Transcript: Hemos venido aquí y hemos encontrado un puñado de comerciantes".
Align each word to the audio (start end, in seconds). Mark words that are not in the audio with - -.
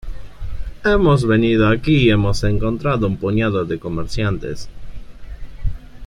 Hemos 0.83 1.27
venido 1.27 1.67
aquí 1.67 2.05
y 2.05 2.09
hemos 2.09 2.43
encontrado 2.43 3.05
un 3.05 3.17
puñado 3.17 3.65
de 3.65 3.77
comerciantes". 3.79 4.67